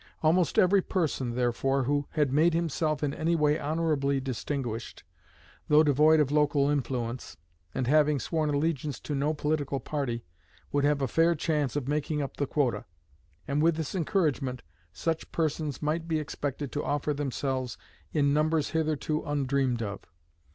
Almost 0.23 0.57
every 0.57 0.81
person, 0.81 1.35
therefore, 1.35 1.83
who 1.83 2.07
had 2.13 2.33
made 2.33 2.55
himself 2.55 3.03
in 3.03 3.13
any 3.13 3.35
way 3.35 3.59
honorably 3.59 4.19
distinguished, 4.19 5.03
though 5.67 5.83
devoid 5.83 6.19
of 6.19 6.31
local 6.31 6.71
influence, 6.71 7.37
and 7.75 7.85
having 7.85 8.19
sworn 8.19 8.49
allegiance 8.49 8.99
to 9.01 9.13
no 9.13 9.35
political 9.35 9.79
party, 9.79 10.25
would 10.71 10.83
have 10.85 11.03
a 11.03 11.07
fair 11.07 11.35
chance 11.35 11.75
of 11.75 11.87
making 11.87 12.19
up 12.19 12.37
the 12.37 12.47
quota, 12.47 12.85
and 13.47 13.61
with 13.61 13.75
this 13.75 13.93
encouragement 13.93 14.63
such 14.91 15.31
persons 15.31 15.83
might 15.83 16.07
be 16.07 16.17
expected 16.17 16.71
to 16.71 16.83
offer 16.83 17.13
themselves 17.13 17.77
in 18.11 18.33
numbers 18.33 18.71
hitherto 18.71 19.21
undreamed 19.21 19.83
of. 19.83 19.99